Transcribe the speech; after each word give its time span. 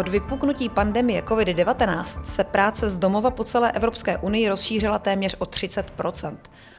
Od 0.00 0.08
vypuknutí 0.08 0.68
pandemie 0.68 1.22
COVID-19 1.22 2.24
se 2.24 2.44
práce 2.44 2.90
z 2.90 2.98
domova 2.98 3.30
po 3.30 3.44
celé 3.44 3.72
Evropské 3.72 4.18
unii 4.18 4.48
rozšířila 4.48 4.98
téměř 4.98 5.36
o 5.38 5.44
30% 5.44 6.36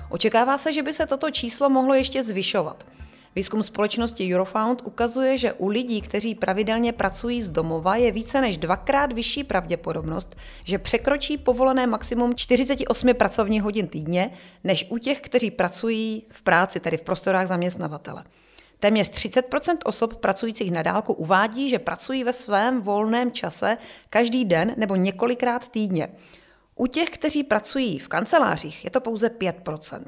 Očekává 0.09 0.57
se, 0.57 0.73
že 0.73 0.83
by 0.83 0.93
se 0.93 1.05
toto 1.05 1.31
číslo 1.31 1.69
mohlo 1.69 1.93
ještě 1.93 2.23
zvyšovat. 2.23 2.85
Výzkum 3.35 3.63
společnosti 3.63 4.35
Eurofound 4.35 4.81
ukazuje, 4.85 5.37
že 5.37 5.53
u 5.53 5.67
lidí, 5.67 6.01
kteří 6.01 6.35
pravidelně 6.35 6.93
pracují 6.93 7.41
z 7.41 7.51
domova, 7.51 7.95
je 7.95 8.11
více 8.11 8.41
než 8.41 8.57
dvakrát 8.57 9.13
vyšší 9.13 9.43
pravděpodobnost, 9.43 10.35
že 10.63 10.77
překročí 10.77 11.37
povolené 11.37 11.87
maximum 11.87 12.35
48 12.35 13.13
pracovních 13.13 13.63
hodin 13.63 13.87
týdně, 13.87 14.31
než 14.63 14.85
u 14.89 14.97
těch, 14.97 15.21
kteří 15.21 15.51
pracují 15.51 16.23
v 16.29 16.41
práci, 16.41 16.79
tedy 16.79 16.97
v 16.97 17.03
prostorách 17.03 17.47
zaměstnavatele. 17.47 18.23
Téměř 18.81 19.09
30% 19.11 19.77
osob 19.85 20.15
pracujících 20.15 20.71
na 20.71 20.81
dálku 20.81 21.13
uvádí, 21.13 21.69
že 21.69 21.79
pracují 21.79 22.23
ve 22.23 22.33
svém 22.33 22.81
volném 22.81 23.31
čase 23.31 23.77
každý 24.09 24.45
den 24.45 24.73
nebo 24.77 24.95
několikrát 24.95 25.69
týdně. 25.69 26.07
U 26.75 26.87
těch, 26.87 27.09
kteří 27.09 27.43
pracují 27.43 27.99
v 27.99 28.07
kancelářích, 28.07 28.83
je 28.85 28.91
to 28.91 29.01
pouze 29.01 29.29
5% 29.29 30.01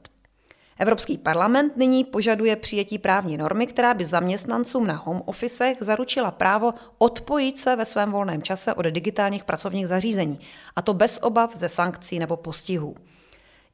Evropský 0.80 1.18
parlament 1.18 1.78
nyní 1.78 2.04
požaduje 2.04 2.56
přijetí 2.56 2.98
právní 2.98 3.38
normy, 3.38 3.68
která 3.68 3.94
by 3.94 4.06
zaměstnancům 4.06 4.88
na 4.88 4.94
home 4.94 5.22
officech 5.26 5.78
zaručila 5.80 6.32
právo 6.32 6.72
odpojit 6.98 7.60
se 7.60 7.76
ve 7.76 7.86
svém 7.86 8.12
volném 8.12 8.42
čase 8.42 8.74
od 8.74 8.86
digitálních 8.86 9.44
pracovních 9.44 9.88
zařízení, 9.88 10.40
a 10.76 10.82
to 10.82 10.94
bez 10.94 11.20
obav 11.22 11.56
ze 11.56 11.70
sankcí 11.70 12.20
nebo 12.20 12.38
postihů. 12.38 12.96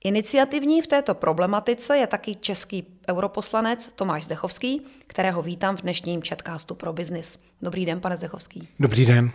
Iniciativní 0.03 0.81
v 0.81 0.87
této 0.87 1.15
problematice 1.15 1.97
je 1.97 2.07
taky 2.07 2.35
český 2.35 2.87
europoslanec 3.09 3.93
Tomáš 3.95 4.25
Zdechovský, 4.25 4.81
kterého 5.07 5.41
vítám 5.41 5.77
v 5.77 5.81
dnešním 5.81 6.21
chatcastu 6.21 6.75
pro 6.75 6.93
biznis. 6.93 7.39
Dobrý 7.61 7.85
den, 7.85 8.01
pane 8.01 8.17
Zdechovský. 8.17 8.67
Dobrý 8.79 9.05
den. 9.05 9.31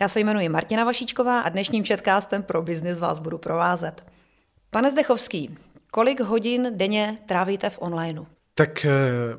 Já 0.00 0.08
se 0.08 0.20
jmenuji 0.20 0.48
Martina 0.48 0.84
Vašíčková 0.84 1.40
a 1.40 1.48
dnešním 1.48 1.84
chatcastem 1.84 2.42
pro 2.42 2.62
biznis 2.62 3.00
vás 3.00 3.18
budu 3.18 3.38
provázet. 3.38 4.04
Pane 4.70 4.90
Zdechovský, 4.90 5.56
kolik 5.92 6.20
hodin 6.20 6.72
denně 6.74 7.18
trávíte 7.26 7.70
v 7.70 7.78
onlineu? 7.80 8.24
Tak 8.56 8.84
eh, 8.84 8.90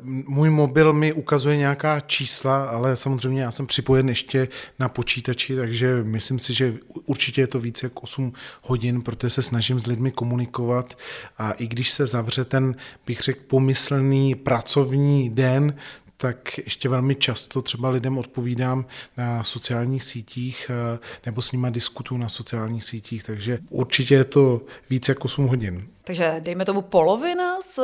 můj 0.04 0.50
mobil 0.50 0.94
mi 0.94 1.14
ukazuje 1.14 1.58
nějaká 1.58 2.00
čísla, 2.00 2.66
ale 2.66 2.96
samozřejmě 2.96 3.42
já 3.42 3.52
jsem 3.52 3.68
připojen 3.68 4.10
ještě 4.10 4.48
na 4.80 4.90
počítači, 4.90 5.56
takže 5.56 6.04
myslím 6.04 6.40
si, 6.40 6.54
že 6.54 6.74
určitě 7.06 7.42
je 7.42 7.48
to 7.48 7.60
více 7.60 7.86
jak 7.86 8.04
8 8.04 8.34
hodin, 8.62 9.02
protože 9.02 9.30
se 9.30 9.42
snažím 9.42 9.80
s 9.80 9.88
lidmi 9.88 10.12
komunikovat. 10.12 10.98
A 11.38 11.52
i 11.52 11.68
když 11.68 11.92
se 11.92 12.08
zavře 12.08 12.46
ten, 12.46 12.76
bych 13.08 13.20
řekl, 13.20 13.40
pomyslný 13.48 14.36
pracovní 14.36 15.30
den, 15.30 15.76
tak 16.18 16.58
ještě 16.58 16.90
velmi 16.90 17.16
často 17.16 17.62
třeba 17.62 17.90
lidem 17.90 18.18
odpovídám 18.18 18.86
na 19.18 19.44
sociálních 19.44 20.04
sítích 20.04 20.72
eh, 20.96 21.00
nebo 21.26 21.42
s 21.42 21.52
nimi 21.52 21.68
diskutuju 21.72 22.22
na 22.22 22.30
sociálních 22.30 22.84
sítích, 22.84 23.24
takže 23.24 23.60
určitě 23.70 24.16
je 24.16 24.24
to 24.24 24.62
více 24.90 25.12
jak 25.12 25.26
8 25.26 25.48
hodin. 25.48 25.88
Takže 26.04 26.36
dejme 26.40 26.66
tomu 26.66 26.82
polovina 26.82 27.62
z 27.62 27.80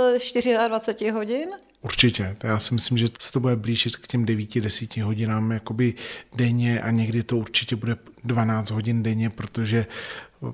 24 0.67 1.09
hodin? 1.09 1.49
Určitě. 1.81 2.38
Já 2.43 2.59
si 2.59 2.73
myslím, 2.73 2.97
že 2.97 3.07
se 3.19 3.31
to 3.31 3.39
bude 3.39 3.55
blížit 3.55 3.95
k 3.95 4.07
těm 4.07 4.25
9-10 4.25 5.03
hodinám 5.03 5.51
jakoby 5.51 5.93
denně 6.35 6.81
a 6.81 6.91
někdy 6.91 7.23
to 7.23 7.38
určitě 7.38 7.75
bude 7.75 7.95
12 8.23 8.69
hodin 8.69 9.03
denně, 9.03 9.29
protože 9.29 9.85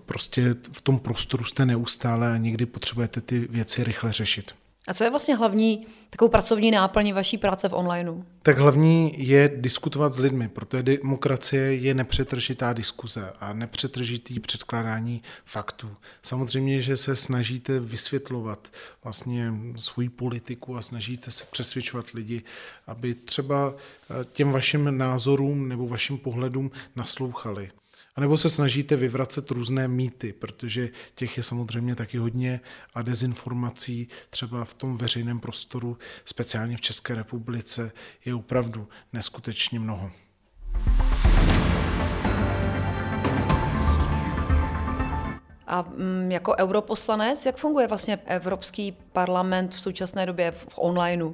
prostě 0.05 0.55
v 0.71 0.81
tom 0.81 0.99
prostoru 0.99 1.45
jste 1.45 1.65
neustále 1.65 2.33
a 2.33 2.37
někdy 2.37 2.65
potřebujete 2.65 3.21
ty 3.21 3.39
věci 3.39 3.83
rychle 3.83 4.11
řešit. 4.13 4.55
A 4.87 4.93
co 4.93 5.03
je 5.03 5.09
vlastně 5.09 5.35
hlavní 5.35 5.87
takovou 6.09 6.29
pracovní 6.29 6.71
náplní 6.71 7.13
vaší 7.13 7.37
práce 7.37 7.69
v 7.69 7.73
onlineu? 7.73 8.23
Tak 8.41 8.57
hlavní 8.57 9.27
je 9.27 9.51
diskutovat 9.55 10.13
s 10.13 10.17
lidmi, 10.17 10.49
protože 10.49 10.83
demokracie 10.83 11.75
je 11.75 11.93
nepřetržitá 11.93 12.73
diskuze 12.73 13.33
a 13.39 13.53
nepřetržitý 13.53 14.39
předkládání 14.39 15.21
faktů. 15.45 15.89
Samozřejmě, 16.21 16.81
že 16.81 16.97
se 16.97 17.15
snažíte 17.15 17.79
vysvětlovat 17.79 18.71
vlastně 19.03 19.53
svoji 19.75 20.09
politiku 20.09 20.77
a 20.77 20.81
snažíte 20.81 21.31
se 21.31 21.45
přesvědčovat 21.51 22.09
lidi, 22.09 22.43
aby 22.87 23.15
třeba 23.15 23.73
eh, 23.75 24.25
těm 24.31 24.51
vašim 24.51 24.97
názorům 24.97 25.67
nebo 25.67 25.87
vašim 25.87 26.17
pohledům 26.17 26.71
naslouchali. 26.95 27.71
A 28.17 28.21
nebo 28.21 28.37
se 28.37 28.49
snažíte 28.49 28.95
vyvracet 28.95 29.51
různé 29.51 29.87
mýty, 29.87 30.33
protože 30.33 30.89
těch 31.15 31.37
je 31.37 31.43
samozřejmě 31.43 31.95
taky 31.95 32.17
hodně 32.17 32.59
a 32.93 33.01
dezinformací 33.01 34.07
třeba 34.29 34.65
v 34.65 34.73
tom 34.73 34.97
veřejném 34.97 35.39
prostoru, 35.39 35.97
speciálně 36.25 36.77
v 36.77 36.81
České 36.81 37.15
republice, 37.15 37.91
je 38.25 38.35
opravdu 38.35 38.87
neskutečně 39.13 39.79
mnoho. 39.79 40.11
A 45.67 45.81
mm, 45.81 46.31
jako 46.31 46.55
europoslanec, 46.59 47.45
jak 47.45 47.57
funguje 47.57 47.87
vlastně 47.87 48.17
Evropský 48.25 48.91
parlament 48.91 49.75
v 49.75 49.79
současné 49.79 50.25
době 50.25 50.51
v 50.51 50.67
onlineu? 50.75 51.33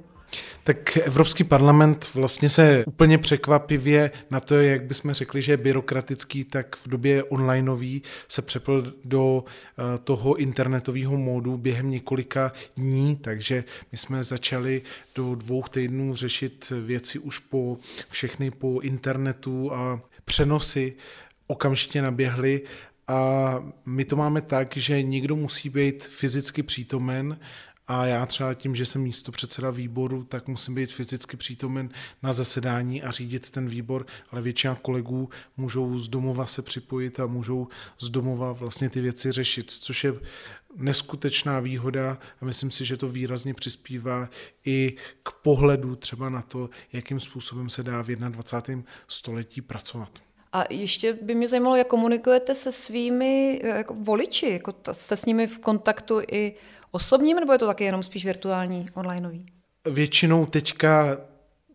Tak 0.63 0.97
Evropský 0.97 1.43
parlament 1.43 2.09
vlastně 2.13 2.49
se 2.49 2.83
úplně 2.87 3.17
překvapivě 3.17 4.11
na 4.31 4.39
to, 4.39 4.55
jak 4.55 4.83
bychom 4.83 5.13
řekli, 5.13 5.41
že 5.41 5.51
je 5.51 5.57
byrokratický, 5.57 6.43
tak 6.43 6.75
v 6.75 6.87
době 6.87 7.23
onlineový 7.23 8.01
se 8.27 8.41
přepl 8.41 8.93
do 9.05 9.43
eh, 9.43 9.97
toho 9.97 10.35
internetového 10.35 11.17
módu 11.17 11.57
během 11.57 11.91
několika 11.91 12.51
dní, 12.75 13.15
takže 13.15 13.63
my 13.91 13.97
jsme 13.97 14.23
začali 14.23 14.81
do 15.15 15.35
dvou 15.35 15.63
týdnů 15.63 16.15
řešit 16.15 16.73
věci 16.85 17.19
už 17.19 17.39
po 17.39 17.77
všechny 18.09 18.51
po 18.51 18.79
internetu 18.79 19.73
a 19.73 20.01
přenosy 20.25 20.93
okamžitě 21.47 22.01
naběhly. 22.01 22.61
A 23.07 23.55
my 23.85 24.05
to 24.05 24.15
máme 24.15 24.41
tak, 24.41 24.77
že 24.77 25.03
někdo 25.03 25.35
musí 25.35 25.69
být 25.69 26.03
fyzicky 26.03 26.63
přítomen 26.63 27.37
a 27.87 28.05
já 28.05 28.25
třeba 28.25 28.53
tím, 28.53 28.75
že 28.75 28.85
jsem 28.85 29.01
místo 29.01 29.31
předseda 29.31 29.71
výboru, 29.71 30.23
tak 30.23 30.47
musím 30.47 30.75
být 30.75 30.93
fyzicky 30.93 31.37
přítomen 31.37 31.89
na 32.23 32.33
zasedání 32.33 33.03
a 33.03 33.11
řídit 33.11 33.51
ten 33.51 33.67
výbor, 33.67 34.05
ale 34.31 34.41
většina 34.41 34.75
kolegů 34.75 35.29
můžou 35.57 35.97
z 35.97 36.07
domova 36.07 36.45
se 36.45 36.61
připojit 36.61 37.19
a 37.19 37.27
můžou 37.27 37.67
z 37.99 38.09
domova 38.09 38.51
vlastně 38.51 38.89
ty 38.89 39.01
věci 39.01 39.31
řešit, 39.31 39.71
což 39.71 40.03
je 40.03 40.13
neskutečná 40.75 41.59
výhoda 41.59 42.17
a 42.41 42.45
myslím 42.45 42.71
si, 42.71 42.85
že 42.85 42.97
to 42.97 43.07
výrazně 43.07 43.53
přispívá 43.53 44.29
i 44.65 44.95
k 45.23 45.31
pohledu 45.31 45.95
třeba 45.95 46.29
na 46.29 46.41
to, 46.41 46.69
jakým 46.93 47.19
způsobem 47.19 47.69
se 47.69 47.83
dá 47.83 48.01
v 48.01 48.07
21. 48.07 48.83
století 49.07 49.61
pracovat. 49.61 50.19
A 50.53 50.63
ještě 50.69 51.13
by 51.13 51.35
mě 51.35 51.47
zajímalo, 51.47 51.75
jak 51.75 51.87
komunikujete 51.87 52.55
se 52.55 52.71
svými 52.71 53.61
jako 53.63 53.93
voliči, 53.93 54.49
jako 54.49 54.73
jste 54.91 55.15
s 55.15 55.25
nimi 55.25 55.47
v 55.47 55.59
kontaktu 55.59 56.21
i 56.31 56.55
osobním, 56.93 57.39
nebo 57.39 57.53
je 57.53 57.59
to 57.59 57.67
taky 57.67 57.83
jenom 57.83 58.03
spíš 58.03 58.25
virtuální, 58.25 58.89
onlineový? 58.93 59.45
Většinou 59.85 60.45
teďka 60.45 61.17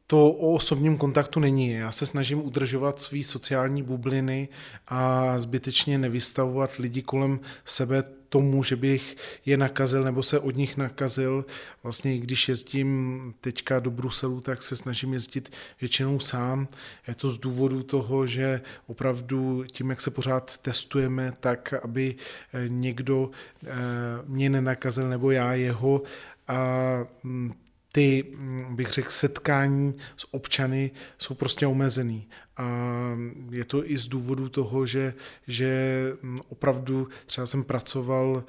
to 0.06 0.30
o 0.30 0.52
osobním 0.52 0.98
kontaktu 0.98 1.40
není. 1.40 1.70
Já 1.70 1.92
se 1.92 2.06
snažím 2.06 2.44
udržovat 2.44 3.00
svý 3.00 3.24
sociální 3.24 3.82
bubliny 3.82 4.48
a 4.86 5.38
zbytečně 5.38 5.98
nevystavovat 5.98 6.76
lidi 6.76 7.02
kolem 7.02 7.40
sebe 7.64 8.04
tomu, 8.28 8.62
že 8.62 8.76
bych 8.76 9.16
je 9.46 9.56
nakazil 9.56 10.04
nebo 10.04 10.22
se 10.22 10.38
od 10.38 10.56
nich 10.56 10.76
nakazil. 10.76 11.44
Vlastně 11.82 12.18
když 12.18 12.48
jezdím 12.48 13.34
teďka 13.40 13.80
do 13.80 13.90
Bruselu, 13.90 14.40
tak 14.40 14.62
se 14.62 14.76
snažím 14.76 15.12
jezdit 15.12 15.52
většinou 15.80 16.20
sám. 16.20 16.68
Je 17.08 17.14
to 17.14 17.30
z 17.30 17.38
důvodu 17.38 17.82
toho, 17.82 18.26
že 18.26 18.60
opravdu 18.86 19.64
tím, 19.72 19.90
jak 19.90 20.00
se 20.00 20.10
pořád 20.10 20.56
testujeme, 20.56 21.32
tak 21.40 21.74
aby 21.82 22.14
eh, 22.54 22.64
někdo 22.68 23.30
eh, 23.64 23.68
mě 24.26 24.50
nenakazil 24.50 25.08
nebo 25.08 25.30
já 25.30 25.54
jeho 25.54 26.02
a 26.48 26.58
mm, 27.22 27.54
ty, 27.92 28.24
mm, 28.36 28.76
bych 28.76 28.88
řekl, 28.88 29.10
setkání 29.10 29.94
s 30.16 30.34
občany 30.34 30.90
jsou 31.18 31.34
prostě 31.34 31.66
omezený. 31.66 32.28
A 32.56 32.68
je 33.50 33.64
to 33.64 33.90
i 33.90 33.96
z 33.98 34.08
důvodu 34.08 34.48
toho, 34.48 34.86
že, 34.86 35.14
že 35.46 36.02
mm, 36.22 36.40
opravdu 36.48 37.08
třeba 37.26 37.46
jsem 37.46 37.64
pracoval 37.64 38.44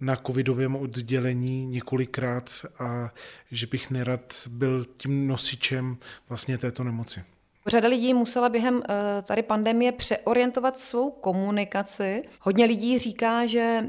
na 0.00 0.16
covidovém 0.16 0.76
oddělení 0.76 1.66
několikrát 1.66 2.50
a 2.78 3.14
že 3.50 3.66
bych 3.66 3.90
nerad 3.90 4.34
byl 4.50 4.86
tím 4.96 5.26
nosičem 5.26 5.96
vlastně 6.28 6.58
této 6.58 6.84
nemoci. 6.84 7.24
Řada 7.66 7.88
lidí 7.88 8.14
musela 8.14 8.48
během 8.48 8.82
eh, 8.88 9.22
tady 9.22 9.42
pandemie 9.42 9.92
přeorientovat 9.92 10.78
svou 10.78 11.10
komunikaci. 11.10 12.24
Hodně 12.40 12.64
lidí 12.64 12.98
říká, 12.98 13.46
že 13.46 13.82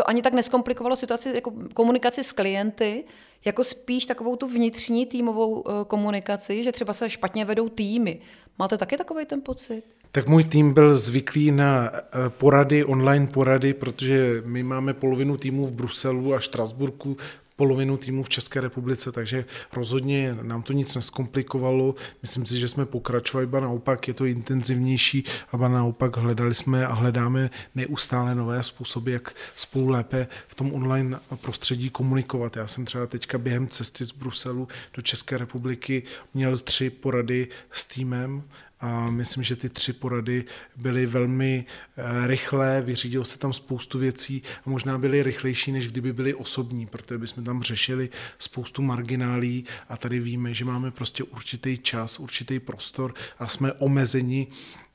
to 0.00 0.08
ani 0.08 0.22
tak 0.22 0.32
neskomplikovalo 0.32 0.96
situaci 0.96 1.32
jako 1.34 1.52
komunikaci 1.74 2.24
s 2.24 2.32
klienty, 2.32 3.04
jako 3.44 3.64
spíš 3.64 4.06
takovou 4.06 4.36
tu 4.36 4.48
vnitřní 4.48 5.06
týmovou 5.06 5.64
eh, 5.68 5.72
komunikaci, 5.86 6.64
že 6.64 6.72
třeba 6.72 6.92
se 6.92 7.10
špatně 7.10 7.44
vedou 7.44 7.68
týmy. 7.68 8.20
Máte 8.58 8.78
taky 8.78 8.96
takový 8.96 9.26
ten 9.26 9.40
pocit? 9.40 9.82
Tak 10.12 10.28
můj 10.28 10.44
tým 10.44 10.72
byl 10.72 10.94
zvyklý 10.94 11.52
na 11.52 11.90
eh, 11.92 12.00
porady, 12.28 12.84
online 12.84 13.26
porady, 13.26 13.74
protože 13.74 14.42
my 14.44 14.62
máme 14.62 14.94
polovinu 14.94 15.36
týmu 15.36 15.64
v 15.66 15.72
Bruselu 15.72 16.34
a 16.34 16.40
Štrasburku, 16.40 17.16
polovinu 17.60 17.96
týmu 17.96 18.22
v 18.22 18.28
České 18.28 18.60
republice, 18.60 19.12
takže 19.12 19.44
rozhodně 19.72 20.36
nám 20.42 20.62
to 20.62 20.72
nic 20.72 20.94
neskomplikovalo. 20.94 21.94
Myslím 22.22 22.46
si, 22.46 22.60
že 22.60 22.68
jsme 22.68 22.86
pokračovali, 22.86 23.46
ba 23.46 23.60
naopak 23.60 24.08
je 24.08 24.14
to 24.14 24.24
intenzivnější, 24.24 25.24
a 25.52 25.68
naopak 25.68 26.16
hledali 26.16 26.54
jsme 26.54 26.86
a 26.86 26.92
hledáme 26.92 27.50
neustále 27.74 28.34
nové 28.34 28.62
způsoby, 28.62 29.12
jak 29.12 29.34
spolu 29.56 29.88
lépe 29.88 30.26
v 30.48 30.54
tom 30.54 30.72
online 30.72 31.18
prostředí 31.40 31.90
komunikovat. 31.90 32.56
Já 32.56 32.66
jsem 32.66 32.84
třeba 32.84 33.06
teďka 33.06 33.38
během 33.38 33.68
cesty 33.68 34.04
z 34.04 34.12
Bruselu 34.12 34.68
do 34.94 35.02
České 35.02 35.38
republiky 35.38 36.02
měl 36.34 36.58
tři 36.58 36.90
porady 36.90 37.48
s 37.70 37.84
týmem 37.84 38.42
a 38.80 39.10
myslím, 39.10 39.42
že 39.42 39.56
ty 39.56 39.68
tři 39.68 39.92
porady 39.92 40.44
byly 40.76 41.06
velmi 41.06 41.64
eh, 41.96 42.26
rychlé, 42.26 42.82
vyřídilo 42.82 43.24
se 43.24 43.38
tam 43.38 43.52
spoustu 43.52 43.98
věcí 43.98 44.42
a 44.66 44.70
možná 44.70 44.98
byly 44.98 45.22
rychlejší, 45.22 45.72
než 45.72 45.88
kdyby 45.88 46.12
byly 46.12 46.34
osobní, 46.34 46.86
protože 46.86 47.18
bychom 47.18 47.44
tam 47.44 47.62
řešili 47.62 48.08
spoustu 48.38 48.82
marginálí 48.82 49.64
a 49.88 49.96
tady 49.96 50.20
víme, 50.20 50.54
že 50.54 50.64
máme 50.64 50.90
prostě 50.90 51.24
určitý 51.24 51.78
čas, 51.78 52.20
určitý 52.20 52.60
prostor 52.60 53.14
a 53.38 53.48
jsme 53.48 53.72
omezeni 53.72 54.46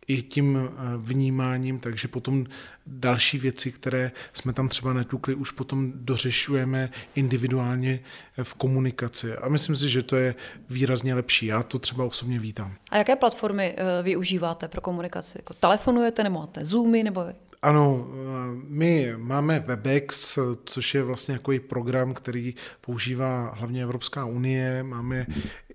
i 0.08 0.22
tím 0.22 0.58
eh, 0.58 0.72
vnímáním, 0.98 1.80
takže 1.80 2.08
potom 2.08 2.46
další 2.88 3.38
věci, 3.38 3.72
které 3.72 4.12
jsme 4.34 4.54
tam 4.54 4.70
třeba 4.70 4.94
naťukli, 4.94 5.36
už 5.36 5.52
potom 5.52 5.92
dořešujeme 5.96 6.90
individuálně 7.16 8.00
eh, 8.38 8.44
v 8.44 8.54
komunikaci. 8.54 9.36
A 9.36 9.50
myslím 9.50 9.76
si, 9.76 9.90
že 9.90 10.04
to 10.04 10.16
je 10.16 10.36
výrazně 10.70 11.16
lepší. 11.16 11.46
Já 11.46 11.64
to 11.64 11.80
třeba 11.80 12.04
osobně 12.04 12.40
vítám. 12.40 12.76
A 12.92 12.98
jaké 12.98 13.16
platformy 13.16 13.76
eh, 13.78 14.04
využíváte 14.04 14.68
pro 14.68 14.82
komunikaci? 14.82 15.38
Jako 15.38 15.54
telefonujete 15.54 16.24
nebo 16.24 16.40
máte 16.40 16.66
Zoomy? 16.66 17.04
Nebo... 17.04 17.26
Ano, 17.62 18.08
my 18.68 19.14
máme 19.18 19.60
Webex, 19.60 20.40
což 20.66 20.96
je 20.96 21.04
vlastně 21.04 21.34
jako 21.34 21.52
program, 21.68 22.14
který 22.14 22.56
používá 22.82 23.54
hlavně 23.58 23.84
Evropská 23.84 24.26
unie. 24.26 24.84
Máme 24.84 25.26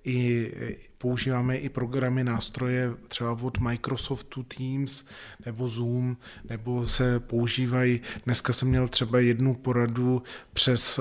i 0.05 0.53
používáme 0.99 1.57
i 1.57 1.69
programy, 1.69 2.25
nástroje 2.25 2.95
třeba 3.09 3.37
od 3.43 3.59
Microsoftu 3.59 4.43
Teams 4.43 5.05
nebo 5.47 5.69
Zoom, 5.69 6.17
nebo 6.49 6.87
se 6.87 7.21
používají, 7.21 8.01
dneska 8.25 8.53
jsem 8.53 8.69
měl 8.69 8.89
třeba 8.89 9.19
jednu 9.19 9.55
poradu 9.55 10.23
přes 10.53 11.01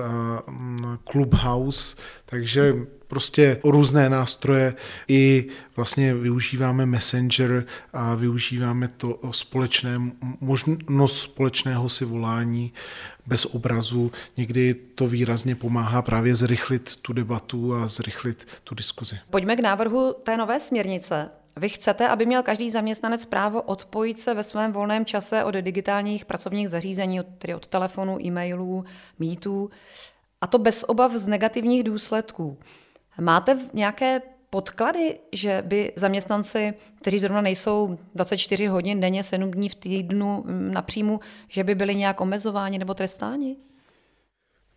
Clubhouse, 1.12 1.96
takže 2.26 2.74
prostě 3.10 3.60
různé 3.64 4.10
nástroje 4.10 4.74
i 5.08 5.48
vlastně 5.76 6.14
využíváme 6.14 6.86
Messenger 6.86 7.66
a 7.94 8.16
využíváme 8.16 8.88
to 8.88 9.20
společné, 9.32 10.02
možnost 10.40 11.22
společného 11.22 11.90
si 11.90 12.06
volání 12.06 12.74
bez 13.26 13.46
obrazu. 13.46 14.12
Někdy 14.38 14.74
to 14.74 15.08
výrazně 15.08 15.56
pomáhá 15.56 16.02
právě 16.02 16.36
zrychlit 16.36 16.96
tu 16.96 17.14
debatu 17.14 17.76
a 17.76 17.88
zrychlit 17.88 18.48
tu 18.64 18.76
diskuzi. 18.76 19.20
Pojďme 19.30 19.56
k 19.56 19.60
návrhu 19.60 20.16
té 20.24 20.38
nové 20.38 20.60
směrnice. 20.60 21.30
Vy 21.58 21.70
chcete, 21.70 22.08
aby 22.08 22.26
měl 22.26 22.44
každý 22.44 22.72
zaměstnanec 22.72 23.26
právo 23.26 23.62
odpojit 23.62 24.20
se 24.20 24.34
ve 24.34 24.44
svém 24.44 24.72
volném 24.72 25.06
čase 25.06 25.44
od 25.44 25.56
digitálních 25.56 26.26
pracovních 26.26 26.70
zařízení, 26.70 27.20
tedy 27.38 27.56
od 27.56 27.68
telefonu, 27.68 28.22
e-mailů, 28.22 28.86
mítů, 29.20 29.70
a 30.42 30.48
to 30.48 30.58
bez 30.58 30.86
obav 30.88 31.12
z 31.12 31.28
negativních 31.28 31.84
důsledků. 31.84 32.58
Máte 33.20 33.58
nějaké 33.74 34.22
podklady, 34.50 35.20
že 35.32 35.64
by 35.66 35.94
zaměstnanci, 35.96 36.74
kteří 37.02 37.20
zrovna 37.20 37.42
nejsou 37.42 37.98
24 38.16 38.66
hodin 38.68 39.02
denně, 39.02 39.24
7 39.24 39.52
dní 39.52 39.70
v 39.70 39.76
týdnu 39.76 40.44
na 40.48 40.82
příjmu, 40.82 41.20
že 41.48 41.64
by 41.64 41.76
byli 41.76 41.96
nějak 41.96 42.22
omezováni 42.22 42.80
nebo 42.80 42.94
trestáni? 42.94 43.56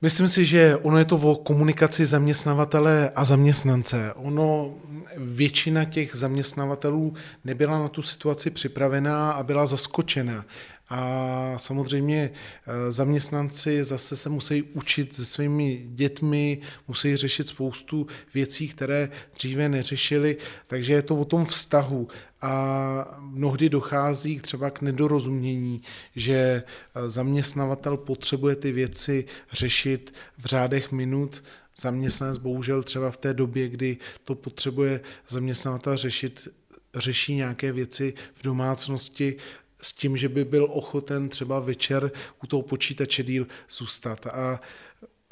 Myslím 0.03 0.29
si, 0.29 0.45
že 0.45 0.77
ono 0.77 0.99
je 0.99 1.05
to 1.05 1.17
o 1.17 1.37
komunikaci 1.37 2.05
zaměstnavatele 2.05 3.11
a 3.15 3.25
zaměstnance. 3.25 4.13
Ono, 4.13 4.75
většina 5.17 5.85
těch 5.85 6.15
zaměstnavatelů 6.15 7.15
nebyla 7.45 7.79
na 7.79 7.89
tu 7.89 8.03
situaci 8.03 8.51
připravená 8.51 9.33
a 9.33 9.43
byla 9.43 9.67
zaskočena. 9.67 10.45
A 10.95 11.55
samozřejmě 11.57 12.31
eh, 12.31 12.93
zaměstnanci 12.93 13.85
zase 13.85 14.17
se 14.17 14.29
musí 14.29 14.63
učit 14.63 15.15
se 15.15 15.25
svými 15.25 15.87
dětmi, 15.89 16.61
musí 16.89 17.17
řešit 17.17 17.49
spoustu 17.49 18.07
věcí, 18.35 18.69
které 18.69 19.09
dříve 19.35 19.69
neřešili, 19.69 20.37
takže 20.67 20.93
je 20.93 21.03
to 21.03 21.17
o 21.17 21.25
tom 21.25 21.45
vztahu. 21.45 22.09
A 22.41 23.19
mnohdy 23.21 23.69
dochází 23.69 24.41
třeba 24.41 24.71
k 24.71 24.81
nedorozumění, 24.81 25.83
že 26.17 26.35
eh, 26.35 27.11
zaměstnavatel 27.11 27.97
potřebuje 27.97 28.57
ty 28.57 28.73
věci 28.73 29.25
řešit 29.53 30.15
v 30.39 30.45
řádech 30.45 30.93
minut, 30.93 31.45
zaměstnanec 31.77 32.39
bohužel 32.39 32.83
třeba 32.83 33.11
v 33.11 33.17
té 33.17 33.35
době, 33.35 33.69
kdy 33.69 33.97
to 34.25 34.35
potřebuje 34.35 35.01
zaměstnavatel 35.29 35.97
řešit, 35.97 36.49
řeší 36.95 37.35
nějaké 37.35 37.73
věci 37.73 38.15
v 38.35 38.43
domácnosti 38.43 39.37
s 39.83 39.93
tím, 39.93 40.17
že 40.17 40.29
by 40.29 40.45
byl 40.45 40.69
ochoten 40.71 41.29
třeba 41.29 41.61
večer 41.61 42.11
u 42.43 42.47
toho 42.47 42.63
počítače 42.63 43.23
díl 43.23 43.47
zůstat. 43.69 44.27
A 44.27 44.61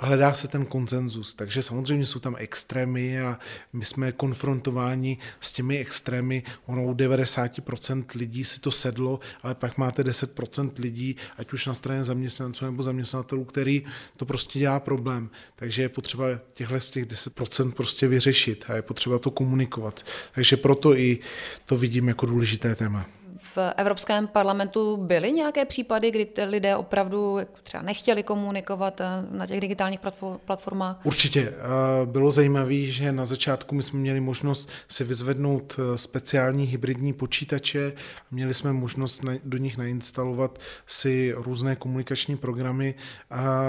hledá 0.01 0.35
se 0.35 0.49
ten 0.49 0.67
konsenzus. 0.67 1.35
Takže 1.35 1.63
samozřejmě 1.63 2.07
jsou 2.07 2.19
tam 2.19 2.37
extrémy 2.39 3.21
a 3.21 3.39
my 3.73 3.85
jsme 3.85 4.13
konfrontováni 4.13 5.19
s 5.41 5.53
těmi 5.53 5.79
extrémy. 5.79 6.43
Ono 6.67 6.85
u 6.85 6.93
90% 6.93 8.05
lidí 8.15 8.45
si 8.45 8.61
to 8.61 8.71
sedlo, 8.71 9.21
ale 9.43 9.55
pak 9.55 9.79
máte 9.79 10.03
10% 10.03 10.71
lidí, 10.79 11.17
ať 11.39 11.53
už 11.53 11.67
na 11.67 11.75
straně 11.75 12.05
zaměstnanců 12.05 12.65
nebo 12.65 12.83
zaměstnatelů, 12.83 13.45
který 13.45 13.85
to 14.17 14.27
prostě 14.27 14.59
dělá 14.59 14.81
problém. 14.81 15.31
Takže 15.57 15.83
je 15.83 15.89
potřeba 15.89 16.25
těchhle 16.53 16.81
z 16.81 16.91
těch 16.91 17.05
10% 17.07 17.73
prostě 17.73 18.09
vyřešit 18.09 18.65
a 18.69 18.75
je 18.75 18.83
potřeba 18.83 19.19
to 19.19 19.31
komunikovat. 19.31 20.05
Takže 20.35 20.57
proto 20.57 20.97
i 20.97 21.19
to 21.67 21.77
vidím 21.77 22.09
jako 22.09 22.27
důležité 22.27 22.75
téma 22.75 23.20
v 23.57 23.59
Evropském 23.77 24.29
parlamentu 24.29 24.97
byly 24.97 25.33
nějaké 25.33 25.65
případy, 25.65 26.11
kdy 26.11 26.45
lidé 26.45 26.77
opravdu 26.77 27.39
třeba 27.63 27.83
nechtěli 27.83 28.23
komunikovat 28.23 29.01
eh, 29.01 29.05
na 29.31 29.47
těch 29.47 29.61
digitálních 29.61 30.01
platformách? 30.45 31.01
Určitě. 31.05 31.41
Eh, 31.41 32.07
bylo 32.07 32.31
zajímavé, 32.31 32.75
že 32.75 33.13
na 33.13 33.25
začátku 33.25 33.75
my 33.75 33.83
jsme 33.83 33.99
měli 33.99 34.21
možnost 34.21 34.69
si 34.89 35.05
vyzvednout 35.05 35.77
eh, 35.79 35.99
speciální 35.99 36.65
hybridní 36.65 37.13
počítače, 37.13 37.93
měli 38.31 38.55
jsme 38.55 38.73
možnost 38.73 39.25
do 39.45 39.59
nich 39.59 39.77
nainstalovat 39.79 40.59
si 40.87 41.33
různé 41.37 41.77
komunikační 41.77 42.37
programy 42.37 42.95
a 43.31 43.63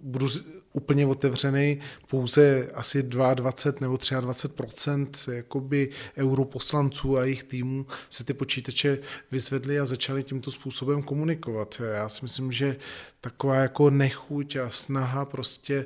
budu 0.00 0.26
úplně 0.72 1.06
otevřený, 1.06 1.80
pouze 2.06 2.70
asi 2.74 3.02
22 3.02 3.74
nebo 3.80 3.94
23% 3.94 5.32
jakoby 5.32 5.88
europoslanců 6.16 7.18
a 7.18 7.24
jejich 7.24 7.42
týmů 7.42 7.86
se 8.10 8.24
ty 8.24 8.34
počítače 8.34 8.98
vyzvedli 9.30 9.80
a 9.80 9.84
začali 9.84 10.22
tímto 10.22 10.50
způsobem 10.50 11.02
komunikovat. 11.02 11.82
Já 11.92 12.08
si 12.08 12.20
myslím, 12.22 12.52
že 12.52 12.76
taková 13.20 13.54
jako 13.56 13.90
nechuť 13.90 14.56
a 14.56 14.70
snaha 14.70 15.24
prostě 15.24 15.84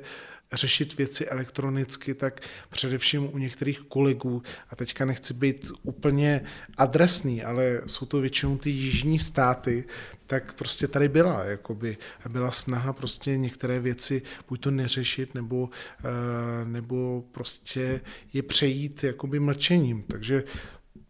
řešit 0.55 0.97
věci 0.97 1.25
elektronicky, 1.27 2.13
tak 2.13 2.41
především 2.69 3.29
u 3.33 3.37
některých 3.37 3.79
kolegů, 3.79 4.43
a 4.69 4.75
teďka 4.75 5.05
nechci 5.05 5.33
být 5.33 5.71
úplně 5.83 6.41
adresný, 6.77 7.43
ale 7.43 7.81
jsou 7.87 8.05
to 8.05 8.21
většinou 8.21 8.57
ty 8.57 8.69
jižní 8.69 9.19
státy, 9.19 9.83
tak 10.27 10.53
prostě 10.53 10.87
tady 10.87 11.09
byla, 11.09 11.43
jakoby, 11.43 11.97
byla 12.29 12.51
snaha 12.51 12.93
prostě 12.93 13.37
některé 13.37 13.79
věci 13.79 14.21
buď 14.49 14.61
to 14.61 14.71
neřešit, 14.71 15.35
nebo, 15.35 15.69
eh, 15.99 16.65
nebo 16.65 17.23
prostě 17.31 18.01
je 18.33 18.43
přejít 18.43 19.03
jakoby 19.03 19.39
mlčením. 19.39 20.03
Takže 20.07 20.43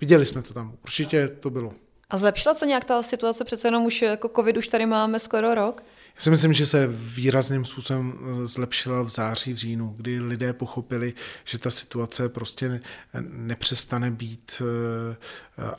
viděli 0.01 0.25
jsme 0.25 0.41
to 0.41 0.53
tam, 0.53 0.77
určitě 0.83 1.27
to 1.27 1.49
bylo. 1.49 1.73
A 2.09 2.17
zlepšila 2.17 2.53
se 2.53 2.65
nějak 2.67 2.85
ta 2.85 3.03
situace? 3.03 3.43
Přece 3.43 3.67
jenom 3.67 3.85
už 3.85 4.01
jako 4.01 4.29
covid 4.35 4.57
už 4.57 4.67
tady 4.67 4.85
máme 4.85 5.19
skoro 5.19 5.55
rok. 5.55 5.83
Já 6.15 6.21
si 6.21 6.29
myslím, 6.29 6.53
že 6.53 6.65
se 6.65 6.87
výrazným 6.91 7.65
způsobem 7.65 8.13
eh, 8.13 8.47
zlepšila 8.47 9.01
v 9.01 9.09
září, 9.09 9.53
v 9.53 9.57
říjnu, 9.57 9.93
kdy 9.97 10.19
lidé 10.19 10.53
pochopili, 10.53 11.13
že 11.43 11.59
ta 11.59 11.71
situace 11.71 12.29
prostě 12.29 12.81
nepřestane 13.21 14.11
být 14.11 14.61
eh, 14.61 15.15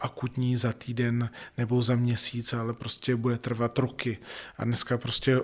akutní 0.00 0.56
za 0.56 0.72
týden 0.72 1.30
nebo 1.58 1.82
za 1.82 1.96
měsíc, 1.96 2.52
ale 2.52 2.72
prostě 2.72 3.16
bude 3.16 3.38
trvat 3.38 3.78
roky. 3.78 4.18
A 4.58 4.64
dneska 4.64 4.98
prostě 4.98 5.40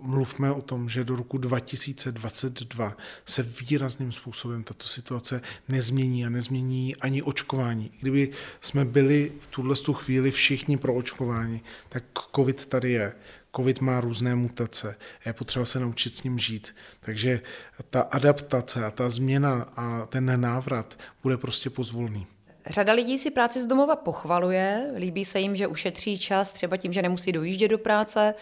mluvme 0.00 0.52
o 0.52 0.62
tom, 0.62 0.88
že 0.88 1.04
do 1.04 1.16
roku 1.16 1.38
2022 1.38 2.96
se 3.24 3.42
výrazným 3.42 4.12
způsobem 4.12 4.64
tato 4.64 4.86
situace 4.86 5.40
nezmění 5.68 6.26
a 6.26 6.28
nezmění 6.28 6.96
ani 6.96 7.22
očkování. 7.22 7.90
Kdyby 8.00 8.30
jsme 8.60 8.84
byli 8.84 9.32
v 9.40 9.46
tuhle 9.46 9.76
chvíli 9.92 10.30
všichni 10.30 10.76
pro 10.76 10.94
očkování, 10.94 11.62
tak 11.88 12.04
covid 12.36 12.66
tady 12.66 12.92
je. 12.92 13.12
COVID 13.56 13.80
má 13.80 14.00
různé 14.00 14.34
mutace, 14.34 14.96
je 15.26 15.32
potřeba 15.32 15.64
se 15.64 15.80
naučit 15.80 16.14
s 16.14 16.22
ním 16.22 16.38
žít. 16.38 16.74
Takže 17.00 17.40
ta 17.90 18.00
adaptace 18.00 18.84
a 18.84 18.90
ta 18.90 19.08
změna 19.08 19.62
a 19.76 20.06
ten 20.06 20.40
návrat 20.40 20.98
bude 21.22 21.36
prostě 21.36 21.70
pozvolný. 21.70 22.26
Řada 22.66 22.92
lidí 22.92 23.18
si 23.18 23.30
práci 23.30 23.62
z 23.62 23.66
domova 23.66 23.96
pochvaluje, 23.96 24.90
líbí 24.96 25.24
se 25.24 25.40
jim, 25.40 25.56
že 25.56 25.66
ušetří 25.66 26.18
čas 26.18 26.52
třeba 26.52 26.76
tím, 26.76 26.92
že 26.92 27.02
nemusí 27.02 27.32
dojíždět 27.32 27.70
do 27.70 27.78
práce. 27.78 28.34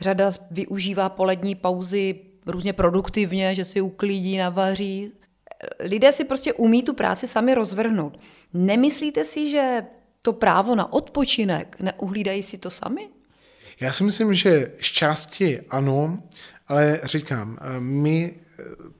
Řada 0.00 0.32
využívá 0.50 1.08
polední 1.08 1.54
pauzy 1.54 2.20
různě 2.46 2.72
produktivně, 2.72 3.54
že 3.54 3.64
si 3.64 3.80
uklidí, 3.80 4.36
navaří. 4.36 5.12
Lidé 5.80 6.12
si 6.12 6.24
prostě 6.24 6.52
umí 6.52 6.82
tu 6.82 6.94
práci 6.94 7.26
sami 7.26 7.54
rozvrhnout. 7.54 8.20
Nemyslíte 8.54 9.24
si, 9.24 9.50
že 9.50 9.82
to 10.22 10.32
právo 10.32 10.74
na 10.74 10.92
odpočinek 10.92 11.76
neuhlídají 11.80 12.42
si 12.42 12.58
to 12.58 12.70
sami? 12.70 13.08
Já 13.80 13.92
si 13.92 14.04
myslím, 14.04 14.34
že 14.34 14.72
z 14.80 14.86
části 14.86 15.60
ano, 15.70 16.22
ale 16.68 17.00
říkám, 17.04 17.58
my 17.78 18.34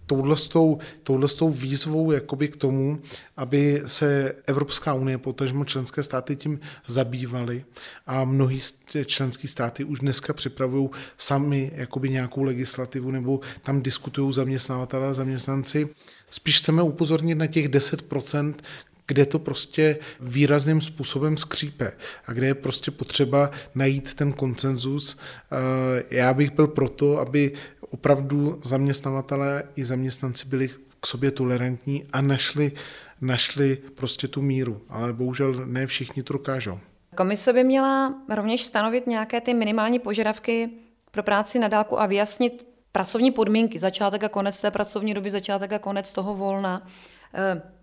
touhletou, 0.06 0.78
touhletou 1.02 1.50
výzvou 1.50 2.12
jakoby 2.12 2.48
k 2.48 2.56
tomu, 2.56 3.00
aby 3.36 3.82
se 3.86 4.34
Evropská 4.46 4.94
unie, 4.94 5.18
potažmo 5.18 5.64
členské 5.64 6.02
státy 6.02 6.36
tím 6.36 6.60
zabývaly 6.86 7.64
a 8.06 8.24
mnohý 8.24 8.60
členský 9.06 9.48
státy 9.48 9.84
už 9.84 9.98
dneska 9.98 10.32
připravují 10.32 10.88
sami 11.18 11.72
jakoby 11.74 12.10
nějakou 12.10 12.42
legislativu 12.42 13.10
nebo 13.10 13.40
tam 13.62 13.82
diskutují 13.82 14.32
zaměstnavatele 14.32 15.08
a 15.08 15.12
zaměstnanci. 15.12 15.88
Spíš 16.30 16.58
chceme 16.58 16.82
upozornit 16.82 17.34
na 17.34 17.46
těch 17.46 17.68
10%, 17.68 18.54
kde 19.08 19.26
to 19.26 19.38
prostě 19.38 19.98
výrazným 20.20 20.80
způsobem 20.80 21.36
skřípe 21.36 21.92
a 22.26 22.32
kde 22.32 22.46
je 22.46 22.54
prostě 22.54 22.90
potřeba 22.90 23.50
najít 23.74 24.14
ten 24.14 24.32
koncenzus. 24.32 25.18
Eh, 25.18 26.04
já 26.10 26.34
bych 26.34 26.52
byl 26.52 26.66
proto, 26.66 27.18
aby 27.18 27.52
opravdu 27.90 28.60
zaměstnavatelé 28.62 29.62
i 29.76 29.84
zaměstnanci 29.84 30.48
byli 30.48 30.70
k 31.00 31.06
sobě 31.06 31.30
tolerantní 31.30 32.04
a 32.12 32.20
našli, 32.20 32.72
našli 33.20 33.78
prostě 33.94 34.28
tu 34.28 34.42
míru. 34.42 34.80
Ale 34.88 35.12
bohužel 35.12 35.52
ne 35.66 35.86
všichni 35.86 36.22
to 36.22 36.32
dokážou. 36.32 36.78
Komise 37.16 37.52
by 37.52 37.64
měla 37.64 38.14
rovněž 38.28 38.64
stanovit 38.64 39.06
nějaké 39.06 39.40
ty 39.40 39.54
minimální 39.54 39.98
požadavky 39.98 40.70
pro 41.10 41.22
práci 41.22 41.58
na 41.58 41.68
dálku 41.68 42.00
a 42.00 42.06
vyjasnit 42.06 42.68
pracovní 42.92 43.30
podmínky, 43.30 43.78
začátek 43.78 44.24
a 44.24 44.28
konec 44.28 44.60
té 44.60 44.70
pracovní 44.70 45.14
doby, 45.14 45.30
začátek 45.30 45.72
a 45.72 45.78
konec 45.78 46.12
toho 46.12 46.34
volna. 46.34 46.86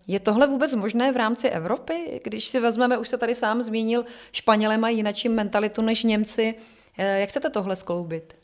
Je 0.07 0.19
tohle 0.19 0.47
vůbec 0.47 0.75
možné 0.75 1.11
v 1.11 1.17
rámci 1.17 1.49
Evropy? 1.49 2.21
Když 2.23 2.45
si 2.45 2.59
vezmeme, 2.59 2.97
už 2.97 3.09
se 3.09 3.17
tady 3.17 3.35
sám 3.35 3.61
zmínil, 3.61 4.05
Španělé 4.31 4.77
mají 4.77 4.97
jinačí 4.97 5.29
mentalitu 5.29 5.81
než 5.81 6.03
Němci. 6.03 6.55
Eh, 6.97 7.19
jak 7.19 7.29
chcete 7.29 7.49
tohle 7.49 7.75
skloubit? 7.75 8.35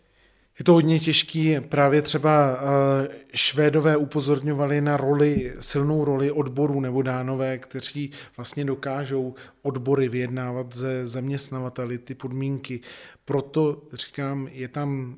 Je 0.59 0.65
to 0.65 0.73
hodně 0.73 0.99
těžký, 0.99 1.59
právě 1.59 2.01
třeba 2.01 2.55
eh, 2.55 3.07
Švédové 3.33 3.97
upozorňovali 3.97 4.81
na 4.81 4.97
roli, 4.97 5.53
silnou 5.59 6.05
roli 6.05 6.31
odborů 6.31 6.79
nebo 6.79 7.01
dánové, 7.01 7.57
kteří 7.57 8.11
vlastně 8.37 8.65
dokážou 8.65 9.35
odbory 9.61 10.09
vyjednávat 10.09 10.75
ze 10.75 11.05
zaměstnavateli 11.07 11.97
ty 11.97 12.15
podmínky. 12.15 12.79
Proto 13.25 13.81
říkám, 13.93 14.47
je 14.51 14.67
tam 14.67 15.15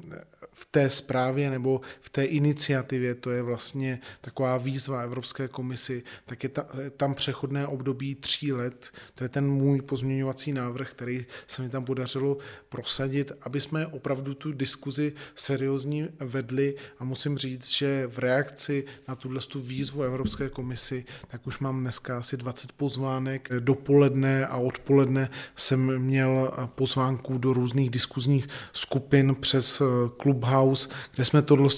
v 0.53 0.65
té 0.65 0.89
zprávě 0.89 1.49
nebo 1.49 1.81
v 2.01 2.09
té 2.09 2.25
iniciativě, 2.25 3.15
to 3.15 3.31
je 3.31 3.41
vlastně 3.41 3.99
taková 4.21 4.57
výzva 4.57 5.01
Evropské 5.01 5.47
komisi, 5.47 6.03
tak 6.25 6.43
je 6.43 6.49
ta, 6.49 6.65
tam 6.97 7.13
přechodné 7.13 7.67
období 7.67 8.15
tří 8.15 8.53
let. 8.53 8.91
To 9.15 9.23
je 9.23 9.29
ten 9.29 9.47
můj 9.47 9.81
pozměňovací 9.81 10.53
návrh, 10.53 10.91
který 10.91 11.25
se 11.47 11.61
mi 11.61 11.69
tam 11.69 11.85
podařilo 11.85 12.37
prosadit, 12.69 13.31
aby 13.41 13.61
jsme 13.61 13.87
opravdu 13.87 14.33
tu 14.33 14.51
diskuzi 14.51 15.13
seriózní 15.35 16.07
vedli 16.19 16.75
a 16.99 17.03
musím 17.03 17.37
říct, 17.37 17.69
že 17.69 18.07
v 18.07 18.19
reakci 18.19 18.85
na 19.07 19.15
tuhle 19.15 19.39
tu 19.41 19.59
výzvu 19.59 20.03
Evropské 20.03 20.49
komisi, 20.49 21.05
tak 21.27 21.47
už 21.47 21.59
mám 21.59 21.79
dneska 21.79 22.17
asi 22.17 22.37
20 22.37 22.71
pozvánek. 22.71 23.49
Dopoledne 23.59 24.47
a 24.47 24.57
odpoledne 24.57 25.29
jsem 25.55 25.99
měl 25.99 26.53
pozvánku 26.75 27.37
do 27.37 27.53
různých 27.53 27.89
diskuzních 27.89 28.47
skupin 28.73 29.35
přes 29.35 29.81
klub 30.17 30.42
Clubhouse, 30.43 30.89
kde 31.15 31.25
jsme 31.25 31.41
tohle 31.41 31.69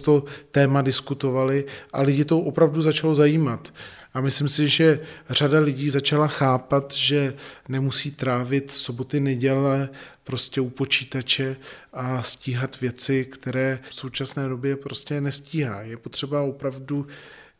téma 0.51 0.81
diskutovali 0.81 1.65
a 1.93 2.01
lidi 2.01 2.25
to 2.25 2.39
opravdu 2.39 2.81
začalo 2.81 3.15
zajímat. 3.15 3.73
A 4.13 4.21
myslím 4.21 4.49
si, 4.49 4.67
že 4.67 4.99
řada 5.29 5.59
lidí 5.59 5.89
začala 5.89 6.27
chápat, 6.27 6.93
že 6.93 7.33
nemusí 7.67 8.11
trávit 8.11 8.71
soboty, 8.71 9.19
neděle 9.19 9.89
prostě 10.23 10.61
u 10.61 10.69
počítače 10.69 11.55
a 11.93 12.23
stíhat 12.23 12.81
věci, 12.81 13.25
které 13.25 13.79
v 13.89 13.95
současné 13.95 14.47
době 14.49 14.75
prostě 14.75 15.21
nestíhá. 15.21 15.81
Je 15.81 15.97
potřeba 15.97 16.41
opravdu 16.41 17.07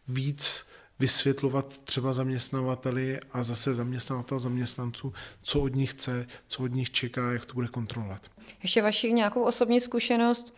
víc 0.08 0.66
vysvětlovat 1.00 1.78
třeba 1.84 2.14
zaměstnavateli 2.14 3.20
a 3.32 3.44
zase 3.44 3.74
zaměstnavatel 3.74 4.40
zaměstnanců, 4.40 5.14
co 5.42 5.62
od 5.62 5.76
nich 5.76 5.92
chce, 5.92 6.28
co 6.48 6.64
od 6.64 6.72
nich 6.72 6.92
čeká, 6.92 7.32
jak 7.32 7.46
to 7.46 7.54
bude 7.54 7.68
kontrolovat. 7.68 8.22
Ještě 8.64 8.82
vaši 8.82 9.14
nějakou 9.14 9.42
osobní 9.42 9.82
zkušenost 9.82 10.54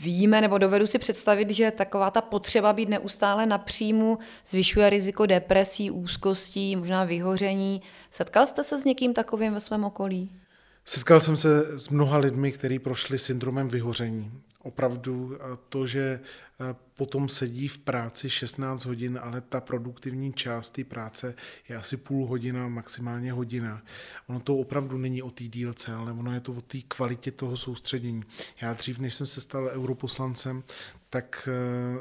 víme 0.00 0.40
nebo 0.40 0.58
dovedu 0.58 0.86
si 0.86 0.98
představit, 0.98 1.50
že 1.50 1.70
taková 1.70 2.10
ta 2.10 2.20
potřeba 2.20 2.72
být 2.72 2.88
neustále 2.88 3.46
na 3.46 3.58
příjmu 3.58 4.18
zvyšuje 4.48 4.90
riziko 4.90 5.26
depresí, 5.26 5.90
úzkostí, 5.90 6.76
možná 6.76 7.04
vyhoření. 7.04 7.82
Setkal 8.10 8.46
jste 8.46 8.64
se 8.64 8.78
s 8.78 8.84
někým 8.84 9.14
takovým 9.14 9.54
ve 9.54 9.60
svém 9.60 9.84
okolí? 9.84 10.30
Setkal 10.84 11.20
jsem 11.20 11.36
se 11.36 11.78
s 11.78 11.88
mnoha 11.88 12.18
lidmi, 12.18 12.52
kteří 12.52 12.78
prošli 12.78 13.18
syndromem 13.18 13.68
vyhoření. 13.68 14.32
Opravdu 14.68 15.38
to, 15.68 15.86
že 15.86 16.20
potom 16.94 17.28
sedí 17.28 17.68
v 17.68 17.78
práci 17.78 18.30
16 18.30 18.84
hodin, 18.84 19.18
ale 19.22 19.40
ta 19.40 19.60
produktivní 19.60 20.32
část 20.32 20.70
té 20.70 20.84
práce 20.84 21.34
je 21.68 21.76
asi 21.76 21.96
půl 21.96 22.26
hodina, 22.26 22.68
maximálně 22.68 23.32
hodina. 23.32 23.82
Ono 24.26 24.40
to 24.40 24.56
opravdu 24.56 24.98
není 24.98 25.22
o 25.22 25.30
té 25.30 25.44
dílce, 25.44 25.92
ale 25.92 26.12
ono 26.12 26.34
je 26.34 26.40
to 26.40 26.52
o 26.52 26.60
té 26.60 26.78
kvalitě 26.88 27.30
toho 27.30 27.56
soustředění. 27.56 28.22
Já 28.60 28.72
dřív, 28.72 28.98
než 28.98 29.14
jsem 29.14 29.26
se 29.26 29.40
stal 29.40 29.70
europoslancem, 29.72 30.64
tak 31.10 31.48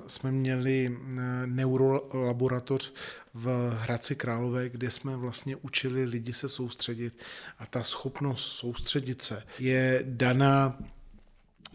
jsme 0.07 0.31
měli 0.31 0.97
neurolaboratoř 1.45 2.93
v 3.33 3.77
Hradci 3.79 4.15
Králové, 4.15 4.69
kde 4.69 4.89
jsme 4.89 5.17
vlastně 5.17 5.55
učili 5.55 6.05
lidi 6.05 6.33
se 6.33 6.49
soustředit 6.49 7.23
a 7.59 7.65
ta 7.65 7.83
schopnost 7.83 8.45
soustředit 8.45 9.21
se 9.21 9.43
je 9.59 10.03
daná 10.07 10.79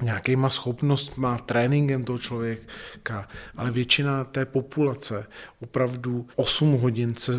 nějakýma 0.03 0.51
schopnostma, 0.51 1.39
tréninkem 1.39 2.05
toho 2.05 2.19
člověka, 2.19 3.29
ale 3.57 3.71
většina 3.71 4.25
té 4.25 4.45
populace 4.45 5.27
opravdu 5.61 6.27
8 6.37 6.81
hodin 6.81 7.17
se 7.17 7.33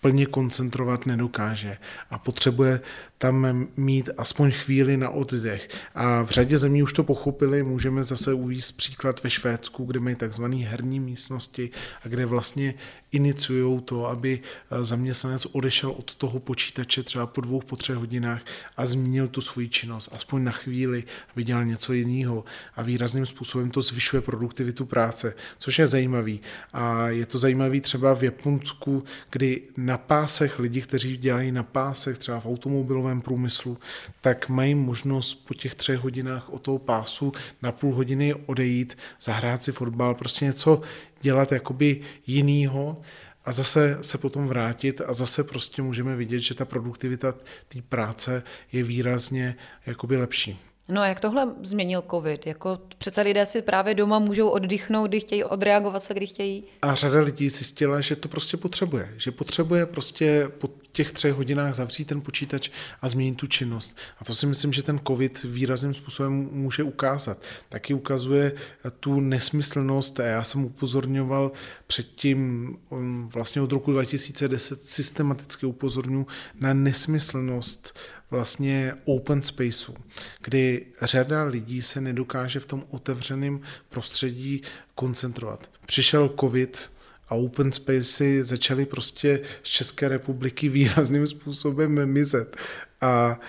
plně 0.00 0.26
koncentrovat 0.26 1.06
nedokáže 1.06 1.78
a 2.10 2.18
potřebuje 2.18 2.80
tam 3.18 3.66
mít 3.76 4.10
aspoň 4.18 4.50
chvíli 4.50 4.96
na 4.96 5.10
oddech. 5.10 5.68
A 5.94 6.22
v 6.22 6.30
řadě 6.30 6.58
zemí 6.58 6.82
už 6.82 6.92
to 6.92 7.04
pochopili, 7.04 7.62
můžeme 7.62 8.04
zase 8.04 8.32
uvíct 8.32 8.76
příklad 8.76 9.22
ve 9.22 9.30
Švédsku, 9.30 9.84
kde 9.84 10.00
mají 10.00 10.16
takzvané 10.16 10.56
herní 10.56 11.00
místnosti 11.00 11.70
a 12.04 12.08
kde 12.08 12.26
vlastně 12.26 12.74
iniciují 13.12 13.80
to, 13.80 14.06
aby 14.06 14.40
eh, 14.70 14.84
zaměstnanec 14.84 15.46
odešel 15.46 15.90
od 15.90 16.14
toho 16.14 16.40
počítače 16.40 17.02
třeba 17.02 17.26
po 17.26 17.40
dvou, 17.40 17.60
po 17.60 17.76
třech 17.76 17.96
hodinách 17.96 18.42
a 18.76 18.86
změnil 18.86 19.28
tu 19.28 19.40
svoji 19.40 19.68
činnost, 19.68 20.10
aspoň 20.12 20.44
na 20.44 20.52
chvíli, 20.52 21.04
aby 21.32 21.44
dělal 21.44 21.64
něco 21.64 21.92
jiného 21.92 22.44
a 22.76 22.82
výrazným 22.82 23.26
způsobem 23.26 23.70
to 23.70 23.80
zvyšuje 23.80 24.22
produktivitu 24.22 24.86
práce, 24.86 25.34
což 25.58 25.78
je 25.78 25.86
zajímavý. 25.86 26.40
A 26.72 27.08
je 27.08 27.26
to 27.26 27.38
zajímavý 27.38 27.80
třeba 27.80 28.14
v 28.14 28.22
Japonsku, 28.22 29.04
kdy 29.30 29.62
na 29.76 29.98
pásech 29.98 30.58
lidi, 30.58 30.80
kteří 30.82 31.16
dělají 31.16 31.52
na 31.52 31.62
pásech, 31.62 32.18
třeba 32.18 32.40
v 32.40 32.46
automobilovém 32.46 33.03
automobilovém 33.04 33.20
průmyslu, 33.20 33.78
tak 34.20 34.48
mají 34.48 34.74
možnost 34.74 35.34
po 35.34 35.54
těch 35.54 35.74
třech 35.74 35.98
hodinách 35.98 36.50
od 36.50 36.62
toho 36.62 36.78
pásu 36.78 37.32
na 37.62 37.72
půl 37.72 37.94
hodiny 37.94 38.34
odejít, 38.34 38.98
zahrát 39.20 39.62
si 39.62 39.72
fotbal, 39.72 40.14
prostě 40.14 40.44
něco 40.44 40.80
dělat 41.22 41.52
jakoby 41.52 42.00
jinýho 42.26 43.00
a 43.44 43.52
zase 43.52 43.98
se 44.02 44.18
potom 44.18 44.46
vrátit 44.46 45.00
a 45.06 45.12
zase 45.12 45.44
prostě 45.44 45.82
můžeme 45.82 46.16
vidět, 46.16 46.40
že 46.40 46.54
ta 46.54 46.64
produktivita 46.64 47.34
té 47.68 47.82
práce 47.82 48.42
je 48.72 48.82
výrazně 48.82 49.56
jakoby 49.86 50.16
lepší. 50.16 50.58
No 50.88 51.00
a 51.00 51.06
jak 51.06 51.20
tohle 51.20 51.48
změnil 51.62 52.04
covid? 52.10 52.46
Jako 52.46 52.80
přece 52.98 53.22
lidé 53.22 53.46
si 53.46 53.62
právě 53.62 53.94
doma 53.94 54.18
můžou 54.18 54.48
oddychnout, 54.48 55.06
kdy 55.06 55.20
chtějí, 55.20 55.44
odreagovat 55.44 56.02
se, 56.02 56.14
kdy 56.14 56.26
chtějí. 56.26 56.64
A 56.82 56.94
řada 56.94 57.20
lidí 57.20 57.50
zjistila, 57.50 58.00
že 58.00 58.16
to 58.16 58.28
prostě 58.28 58.56
potřebuje. 58.56 59.14
Že 59.16 59.30
potřebuje 59.30 59.86
prostě 59.86 60.48
po 60.58 60.68
těch 60.92 61.12
třech 61.12 61.32
hodinách 61.32 61.74
zavřít 61.74 62.04
ten 62.04 62.20
počítač 62.20 62.70
a 63.02 63.08
změnit 63.08 63.34
tu 63.34 63.46
činnost. 63.46 63.96
A 64.18 64.24
to 64.24 64.34
si 64.34 64.46
myslím, 64.46 64.72
že 64.72 64.82
ten 64.82 65.00
covid 65.06 65.42
výrazným 65.42 65.94
způsobem 65.94 66.48
může 66.52 66.82
ukázat. 66.82 67.38
Taky 67.68 67.94
ukazuje 67.94 68.52
tu 69.00 69.20
nesmyslnost. 69.20 70.20
A 70.20 70.24
já 70.24 70.44
jsem 70.44 70.64
upozorňoval 70.64 71.52
předtím, 71.86 72.68
um, 72.90 73.28
vlastně 73.28 73.62
od 73.62 73.72
roku 73.72 73.92
2010 73.92 74.84
systematicky 74.84 75.66
upozorňuji 75.66 76.26
na 76.60 76.74
nesmyslnost 76.74 77.98
vlastně 78.30 78.94
open 79.04 79.42
spaceu, 79.42 79.94
kdy 80.42 80.86
řada 81.02 81.44
lidí 81.44 81.82
se 81.82 82.00
nedokáže 82.00 82.60
v 82.60 82.66
tom 82.66 82.84
otevřeném 82.90 83.60
prostředí 83.88 84.62
koncentrovat. 84.94 85.70
Přišel 85.86 86.34
covid, 86.40 86.90
a 87.28 87.34
open 87.34 87.72
spacey 87.72 88.42
začaly 88.42 88.86
prostě 88.86 89.40
z 89.62 89.68
České 89.68 90.08
republiky 90.08 90.68
výrazným 90.78 91.26
způsobem 91.26 92.06
mizet. 92.06 92.56
A 93.00 93.40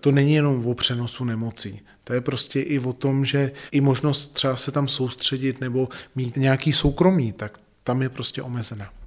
to 0.00 0.10
není 0.10 0.34
jenom 0.34 0.66
o 0.66 0.74
přenosu 0.74 1.24
nemocí. 1.24 1.80
To 2.04 2.12
je 2.12 2.20
prostě 2.20 2.60
i 2.60 2.78
o 2.78 2.92
tom, 2.92 3.24
že 3.24 3.52
i 3.70 3.80
možnost 3.80 4.32
třeba 4.32 4.56
se 4.56 4.72
tam 4.72 4.88
soustředit 4.88 5.60
nebo 5.60 5.88
mít 6.14 6.36
nějaký 6.36 6.72
soukromí, 6.72 7.32
tak 7.32 7.58
tam 7.84 8.02
je 8.02 8.08
prostě 8.08 8.42
omezená. 8.42 9.03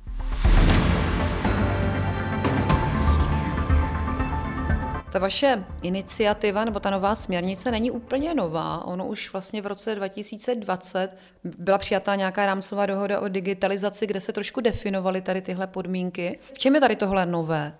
Ta 5.17 5.21
vaše 5.21 5.63
iniciativa 5.81 6.65
nebo 6.65 6.79
ta 6.79 6.89
nová 6.89 7.15
směrnice 7.15 7.71
není 7.71 7.91
úplně 7.91 8.33
nová. 8.33 8.85
Ono 8.85 9.07
už 9.07 9.33
vlastně 9.33 9.61
v 9.61 9.67
roce 9.67 9.95
2020 9.95 11.17
byla 11.43 11.77
přijatá 11.77 12.15
nějaká 12.15 12.45
rámcová 12.45 12.85
dohoda 12.85 13.19
o 13.19 13.27
digitalizaci, 13.27 14.07
kde 14.07 14.21
se 14.21 14.33
trošku 14.33 14.61
definovaly 14.61 15.21
tady 15.21 15.41
tyhle 15.41 15.67
podmínky. 15.67 16.39
V 16.53 16.59
čem 16.59 16.75
je 16.75 16.81
tady 16.81 16.95
tohle 16.95 17.25
nové? 17.25 17.73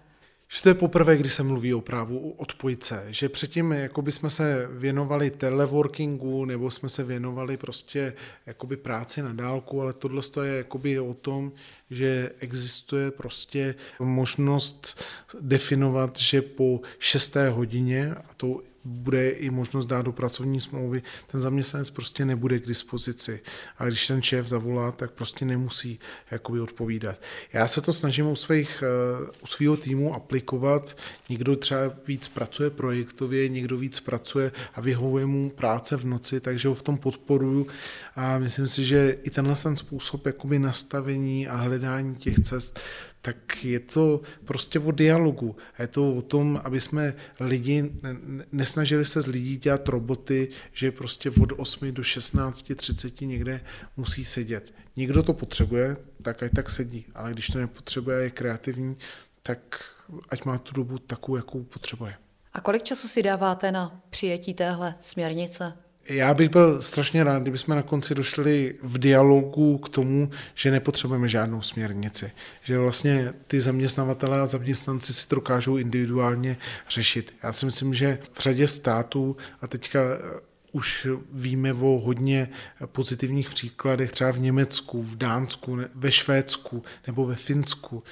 Že 0.50 0.62
to 0.62 0.70
je 0.70 0.76
poprvé, 0.76 1.18
kdy 1.18 1.30
se 1.30 1.44
mluví 1.44 1.74
o 1.74 1.82
právu 1.82 2.32
odpojit 2.38 2.84
se. 2.84 3.06
Že 3.08 3.30
předtím 3.30 3.72
jako 3.72 4.02
by 4.02 4.12
jsme 4.12 4.30
se 4.30 4.68
věnovali 4.72 5.32
teleworkingu 5.32 6.46
nebo 6.46 6.72
jsme 6.72 6.90
se 6.90 7.04
věnovali 7.04 7.58
prostě 7.58 8.14
jakoby 8.46 8.78
práci 8.78 9.22
na 9.22 9.34
dálku, 9.34 9.82
ale 9.82 9.94
tohle 9.94 10.22
je 10.44 10.58
jakoby 10.58 11.00
o 11.00 11.14
tom, 11.14 11.52
že 11.90 12.32
existuje 12.40 13.12
prostě 13.12 13.76
možnost 14.00 15.04
definovat, 15.42 16.20
že 16.20 16.42
po 16.42 16.82
šesté 17.00 17.50
hodině, 17.50 18.16
a 18.16 18.34
to 18.38 18.62
bude 18.88 19.30
i 19.30 19.50
možnost 19.50 19.86
dát 19.86 20.02
do 20.02 20.12
pracovní 20.12 20.62
smlouvy, 20.62 21.02
ten 21.28 21.42
zaměstnanec 21.42 21.90
prostě 21.90 22.26
nebude 22.26 22.60
k 22.60 22.68
dispozici. 22.68 23.40
A 23.78 23.86
když 23.86 24.08
ten 24.08 24.22
šéf 24.22 24.48
zavolá, 24.48 24.92
tak 24.92 25.12
prostě 25.12 25.46
nemusí 25.46 26.00
jakoby 26.32 26.60
odpovídat. 26.60 27.22
Já 27.54 27.68
se 27.68 27.82
to 27.82 27.94
snažím 27.94 28.28
u, 28.28 28.36
svých, 28.36 28.84
eh, 28.84 29.32
u 29.44 29.48
svého 29.48 29.78
týmu 29.78 30.16
aplikovat. 30.16 30.98
Někdo 31.30 31.56
třeba 31.56 31.80
víc 32.08 32.28
pracuje 32.28 32.70
projektově, 32.70 33.50
někdo 33.50 33.78
víc 33.78 34.00
pracuje 34.00 34.52
a 34.76 34.82
vyhovuje 34.82 35.26
mu 35.26 35.50
práce 35.50 35.98
v 35.98 36.06
noci, 36.06 36.40
takže 36.40 36.68
ho 36.68 36.74
v 36.74 36.82
tom 36.82 36.98
podporuju 36.98 37.68
a 38.16 38.40
myslím 38.40 38.68
si, 38.68 38.86
že 38.86 39.18
i 39.24 39.30
tenhle 39.30 39.56
ten 39.56 39.76
způsob 39.76 40.26
jakoby 40.26 40.60
nastavení 40.60 41.48
a 41.48 41.56
hledání 41.56 42.16
těch 42.16 42.40
cest 42.40 42.80
tak 43.22 43.66
je 43.66 43.80
to 43.80 44.22
prostě 44.46 44.80
o 44.80 44.92
dialogu. 44.92 45.56
Je 45.80 45.88
to 45.88 46.12
o 46.12 46.22
tom, 46.22 46.62
aby 46.64 46.82
jsme 46.82 47.14
lidi, 47.40 47.92
nesnažili 48.52 49.06
se 49.06 49.22
z 49.22 49.28
lidí 49.28 49.58
dělat 49.58 49.90
roboty, 49.90 50.50
že 50.74 50.92
prostě 50.92 51.30
od 51.30 51.54
8 51.58 51.92
do 51.92 52.04
16, 52.04 52.74
30 52.76 53.22
někde 53.22 53.62
musí 53.98 54.26
sedět. 54.26 54.74
Někdo 54.96 55.24
to 55.24 55.34
potřebuje, 55.34 55.98
tak 56.22 56.44
ať 56.44 56.52
tak 56.56 56.70
sedí, 56.70 57.06
ale 57.16 57.32
když 57.32 57.48
to 57.48 57.60
nepotřebuje 57.60 58.18
a 58.18 58.22
je 58.22 58.30
kreativní, 58.30 58.98
tak 59.44 59.84
ať 60.30 60.46
má 60.46 60.58
tu 60.58 60.74
dobu 60.74 60.98
takovou, 60.98 61.38
jakou 61.38 61.64
potřebuje. 61.64 62.16
A 62.54 62.62
kolik 62.62 62.84
času 62.84 63.08
si 63.08 63.24
dáváte 63.24 63.72
na 63.72 64.02
přijetí 64.10 64.54
téhle 64.54 64.96
směrnice? 65.02 65.74
Já 66.10 66.34
bych 66.34 66.50
byl 66.50 66.82
strašně 66.82 67.24
rád, 67.24 67.42
kdybychom 67.42 67.76
na 67.76 67.82
konci 67.82 68.16
došli 68.16 68.76
v 68.84 68.98
dialogu 68.98 69.78
k 69.78 69.90
tomu, 69.90 70.30
že 70.56 70.72
nepotřebujeme 70.72 71.30
žádnou 71.30 71.62
směrnici. 71.62 72.32
Že 72.64 72.80
vlastně 72.80 73.34
ty 73.48 73.60
zaměstnavatele 73.60 74.40
a 74.40 74.46
zaměstnanci 74.46 75.14
si 75.14 75.28
to 75.28 75.36
dokážou 75.36 75.78
individuálně 75.78 76.58
řešit. 76.90 77.34
Já 77.44 77.54
si 77.54 77.66
myslím, 77.66 77.94
že 77.94 78.20
v 78.34 78.40
řadě 78.40 78.68
států 78.68 79.38
a 79.62 79.68
teďka 79.68 80.00
eh, 80.00 80.40
už 80.72 81.08
víme 81.34 81.74
o 81.74 82.02
hodně 82.06 82.50
pozitivních 82.86 83.50
příkladech, 83.50 84.12
třeba 84.12 84.32
v 84.32 84.40
Německu, 84.40 85.04
v 85.04 85.16
Dánsku, 85.16 85.78
ve 85.96 86.12
Švédsku 86.12 86.84
nebo 87.08 87.26
ve 87.26 87.36
Finsku, 87.36 88.04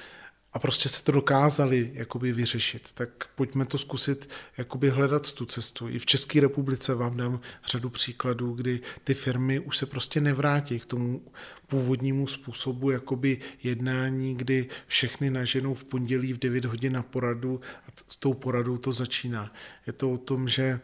a 0.52 0.58
prostě 0.58 0.88
se 0.88 1.04
to 1.04 1.12
dokázali 1.12 1.90
jakoby 1.94 2.32
vyřešit, 2.32 2.92
tak 2.92 3.08
pojďme 3.34 3.66
to 3.66 3.78
zkusit 3.78 4.30
jakoby 4.56 4.90
hledat 4.90 5.32
tu 5.32 5.46
cestu. 5.46 5.88
I 5.88 5.98
v 5.98 6.06
České 6.06 6.40
republice 6.40 6.94
vám 6.94 7.16
dám 7.16 7.40
řadu 7.66 7.90
příkladů, 7.90 8.52
kdy 8.52 8.80
ty 9.04 9.14
firmy 9.14 9.60
už 9.60 9.76
se 9.76 9.86
prostě 9.86 10.20
nevrátí 10.20 10.80
k 10.80 10.86
tomu 10.86 11.22
původnímu 11.66 12.26
způsobu 12.26 12.90
jakoby 12.90 13.38
jednání, 13.62 14.36
kdy 14.36 14.68
všechny 14.86 15.30
naženou 15.30 15.74
v 15.74 15.84
pondělí 15.84 16.32
v 16.32 16.38
9 16.38 16.64
hodin 16.64 16.92
na 16.92 17.02
poradu 17.02 17.60
a 17.88 17.90
s 18.08 18.16
tou 18.16 18.34
poradou 18.34 18.78
to 18.78 18.92
začíná. 18.92 19.52
Je 19.86 19.92
to 19.92 20.12
o 20.12 20.18
tom, 20.18 20.48
že 20.48 20.80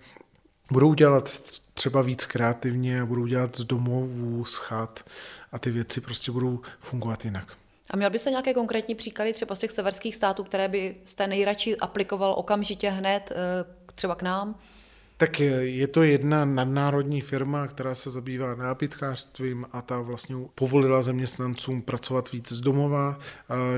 budou 0.73 0.95
dělat 0.95 1.43
třeba 1.75 2.03
víc 2.03 2.25
kreativně 2.25 3.01
a 3.01 3.07
budou 3.07 3.27
dělat 3.27 3.57
z 3.57 3.65
domovů, 3.65 4.45
z 4.45 4.57
chat 4.57 5.11
a 5.53 5.59
ty 5.59 5.71
věci 5.71 6.01
prostě 6.01 6.33
budou 6.33 6.61
fungovat 6.81 7.25
jinak. 7.25 7.62
A 7.91 7.97
měl 7.97 8.11
by 8.11 8.19
se 8.19 8.31
nějaké 8.31 8.55
konkrétní 8.55 8.95
příklady 8.95 9.33
třeba 9.33 9.55
z 9.55 9.61
těch 9.61 9.71
severských 9.71 10.15
států, 10.17 10.45
které 10.45 10.69
by 10.69 10.97
jste 11.05 11.27
nejradši 11.27 11.77
aplikoval 11.77 12.35
okamžitě 12.39 12.91
hned 12.91 13.33
eh, 13.33 13.65
třeba 13.95 14.15
k 14.15 14.23
nám? 14.23 14.59
Tak 15.23 15.41
je 15.61 15.87
to 15.87 16.03
jedna 16.03 16.45
nadnárodní 16.45 17.21
firma, 17.21 17.67
která 17.67 17.95
se 17.95 18.11
zabývá 18.11 18.55
nábytkářstvím 18.55 19.67
a 19.73 19.83
ta 19.83 20.01
vlastně 20.01 20.37
povolila 20.55 21.03
zaměstnancům 21.03 21.83
pracovat 21.83 22.33
víc 22.33 22.53
z 22.53 22.61
domova, 22.61 23.19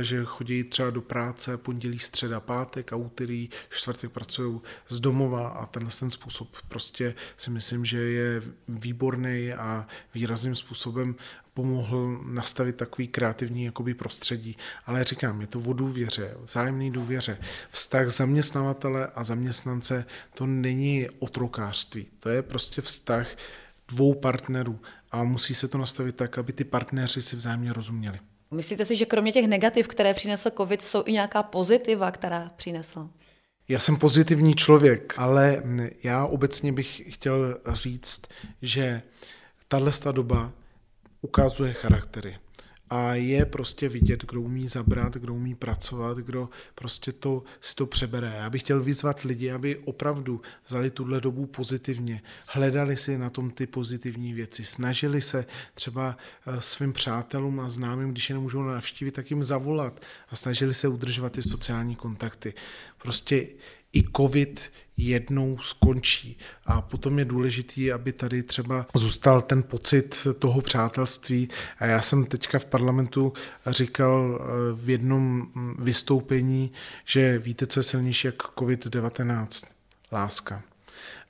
že 0.00 0.24
chodí 0.24 0.64
třeba 0.64 0.90
do 0.90 1.02
práce 1.02 1.56
pondělí, 1.56 1.98
středa, 1.98 2.40
pátek 2.40 2.92
a 2.92 2.96
úterý, 2.96 3.48
čtvrtek 3.70 4.10
pracují 4.10 4.60
z 4.88 5.00
domova 5.00 5.48
a 5.48 5.66
tenhle 5.66 5.92
ten 6.00 6.10
způsob 6.10 6.48
prostě 6.68 7.14
si 7.36 7.50
myslím, 7.50 7.84
že 7.84 7.98
je 7.98 8.42
výborný 8.68 9.52
a 9.52 9.86
výrazným 10.14 10.54
způsobem 10.54 11.16
pomohl 11.54 12.20
nastavit 12.24 12.76
takový 12.76 13.08
kreativní 13.08 13.64
jakoby 13.64 13.94
prostředí. 13.94 14.56
Ale 14.86 15.04
říkám, 15.04 15.40
je 15.40 15.46
to 15.46 15.58
o 15.58 15.72
důvěře, 15.72 16.34
vzájemné 16.42 16.90
důvěře. 16.90 17.38
Vztah 17.70 18.08
zaměstnavatele 18.08 19.08
a 19.14 19.24
zaměstnance 19.24 20.04
to 20.34 20.46
není 20.46 21.08
otrokářství, 21.18 22.06
to 22.20 22.28
je 22.28 22.42
prostě 22.42 22.82
vztah 22.82 23.26
dvou 23.88 24.14
partnerů 24.14 24.80
a 25.10 25.24
musí 25.24 25.54
se 25.54 25.68
to 25.68 25.78
nastavit 25.78 26.16
tak, 26.16 26.38
aby 26.38 26.52
ty 26.52 26.64
partneři 26.64 27.22
si 27.22 27.36
vzájemně 27.36 27.72
rozuměli. 27.72 28.18
Myslíte 28.50 28.84
si, 28.84 28.96
že 28.96 29.06
kromě 29.06 29.32
těch 29.32 29.46
negativ, 29.46 29.88
které 29.88 30.14
přinesl 30.14 30.50
COVID, 30.56 30.82
jsou 30.82 31.02
i 31.06 31.12
nějaká 31.12 31.42
pozitiva, 31.42 32.10
která 32.10 32.50
přinesl? 32.56 33.10
Já 33.68 33.78
jsem 33.78 33.96
pozitivní 33.96 34.54
člověk, 34.54 35.14
ale 35.16 35.62
já 36.02 36.26
obecně 36.26 36.72
bych 36.72 37.14
chtěl 37.14 37.58
říct, 37.72 38.22
že 38.62 39.02
tahle 39.68 39.92
doba 40.12 40.52
ukazuje 41.24 41.72
charaktery. 41.72 42.38
A 42.90 43.14
je 43.14 43.44
prostě 43.46 43.88
vidět, 43.88 44.24
kdo 44.24 44.40
umí 44.40 44.68
zabrat, 44.68 45.14
kdo 45.14 45.34
umí 45.34 45.54
pracovat, 45.54 46.18
kdo 46.18 46.48
prostě 46.74 47.12
to, 47.12 47.42
si 47.60 47.74
to 47.74 47.86
přebere. 47.86 48.32
Já 48.36 48.50
bych 48.50 48.62
chtěl 48.62 48.82
vyzvat 48.82 49.20
lidi, 49.20 49.50
aby 49.50 49.76
opravdu 49.76 50.40
vzali 50.66 50.90
tuhle 50.90 51.20
dobu 51.20 51.46
pozitivně, 51.46 52.22
hledali 52.46 52.96
si 52.96 53.18
na 53.18 53.30
tom 53.30 53.50
ty 53.50 53.66
pozitivní 53.66 54.32
věci, 54.32 54.64
snažili 54.64 55.20
se 55.20 55.46
třeba 55.74 56.16
eh, 56.46 56.60
svým 56.60 56.92
přátelům 56.92 57.60
a 57.60 57.68
známým, 57.68 58.10
když 58.10 58.30
je 58.30 58.34
nemůžou 58.34 58.62
navštívit, 58.62 59.12
tak 59.12 59.30
jim 59.30 59.42
zavolat 59.42 60.00
a 60.28 60.36
snažili 60.36 60.74
se 60.74 60.88
udržovat 60.88 61.32
ty 61.32 61.42
sociální 61.42 61.96
kontakty. 61.96 62.54
Prostě 63.02 63.46
i 63.94 64.04
covid 64.16 64.72
jednou 64.96 65.58
skončí. 65.58 66.38
A 66.66 66.80
potom 66.80 67.18
je 67.18 67.24
důležitý, 67.24 67.92
aby 67.92 68.12
tady 68.12 68.42
třeba 68.42 68.86
zůstal 68.94 69.40
ten 69.40 69.62
pocit 69.62 70.26
toho 70.38 70.60
přátelství. 70.60 71.48
A 71.78 71.86
já 71.86 72.02
jsem 72.02 72.24
teďka 72.24 72.58
v 72.58 72.66
parlamentu 72.66 73.32
říkal 73.66 74.40
eh, 74.40 74.46
v 74.72 74.90
jednom 74.90 75.46
vystoupení, 75.78 76.72
že 77.04 77.38
víte, 77.38 77.66
co 77.66 77.80
je 77.80 77.84
silnější 77.84 78.26
jak 78.26 78.42
COVID-19? 78.42 79.66
Láska. 80.12 80.62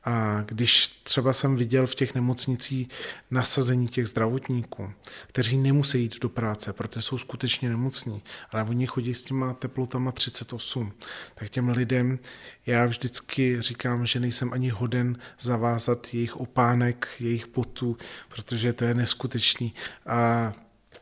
A 0.04 0.42
když 0.46 0.88
třeba 0.88 1.32
jsem 1.32 1.56
viděl 1.56 1.86
v 1.86 1.94
těch 1.94 2.14
nemocnicích 2.14 2.88
nasazení 3.30 3.88
těch 3.88 4.08
zdravotníků, 4.08 4.92
kteří 5.26 5.58
nemusí 5.58 6.00
jít 6.00 6.20
do 6.20 6.28
práce, 6.28 6.72
protože 6.72 7.02
jsou 7.02 7.18
skutečně 7.18 7.68
nemocní, 7.68 8.22
ale 8.50 8.62
oni 8.62 8.86
chodí 8.86 9.14
s 9.14 9.22
těma 9.22 9.54
teplotama 9.54 10.12
38, 10.12 10.92
tak 11.34 11.50
těm 11.50 11.68
lidem 11.68 12.18
já 12.66 12.84
vždycky 12.84 13.62
říkám, 13.62 14.06
že 14.06 14.20
nejsem 14.20 14.52
ani 14.52 14.68
hoden 14.68 15.18
zavázat 15.40 16.14
jejich 16.14 16.36
opánek, 16.36 17.08
jejich 17.20 17.46
potů, 17.46 17.96
protože 18.28 18.72
to 18.72 18.84
je 18.84 18.94
neskutečný. 18.94 19.74
A 20.06 20.52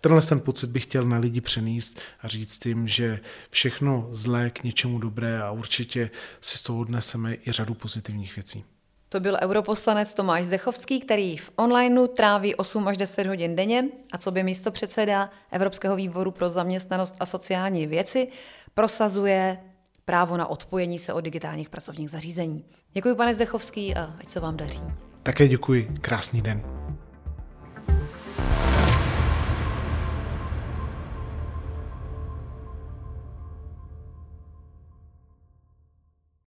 tenhle 0.00 0.22
ten 0.22 0.40
pocit 0.40 0.70
bych 0.70 0.82
chtěl 0.82 1.04
na 1.04 1.18
lidi 1.18 1.40
přenést 1.40 2.00
a 2.20 2.28
říct 2.28 2.66
jim, 2.66 2.88
že 2.88 3.20
všechno 3.50 4.08
zlé 4.10 4.50
k 4.50 4.64
něčemu 4.64 4.98
dobré 4.98 5.42
a 5.42 5.50
určitě 5.50 6.10
si 6.40 6.58
z 6.58 6.62
toho 6.62 6.78
odneseme 6.78 7.36
i 7.46 7.52
řadu 7.52 7.74
pozitivních 7.74 8.36
věcí. 8.36 8.64
To 9.12 9.20
byl 9.20 9.38
europoslanec 9.42 10.14
Tomáš 10.14 10.44
Zdechovský, 10.44 11.00
který 11.00 11.36
v 11.36 11.50
onlineu 11.56 12.06
tráví 12.06 12.54
8 12.54 12.88
až 12.88 12.96
10 12.96 13.26
hodin 13.26 13.56
denně 13.56 13.84
a 14.12 14.18
co 14.18 14.30
by 14.30 14.42
místo 14.42 14.70
předseda 14.70 15.30
Evropského 15.50 15.96
výboru 15.96 16.30
pro 16.30 16.50
zaměstnanost 16.50 17.14
a 17.20 17.26
sociální 17.26 17.86
věci 17.86 18.28
prosazuje 18.74 19.58
právo 20.04 20.36
na 20.36 20.46
odpojení 20.46 20.98
se 20.98 21.12
od 21.12 21.20
digitálních 21.20 21.70
pracovních 21.70 22.10
zařízení. 22.10 22.64
Děkuji, 22.92 23.14
pane 23.14 23.34
Zdechovský, 23.34 23.94
a 23.94 24.14
ať 24.20 24.28
se 24.28 24.40
vám 24.40 24.56
daří. 24.56 24.80
Také 25.22 25.48
děkuji. 25.48 25.94
Krásný 26.00 26.42
den. 26.42 26.81